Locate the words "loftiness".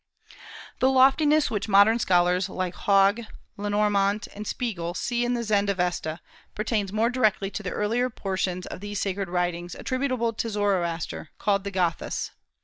0.89-1.51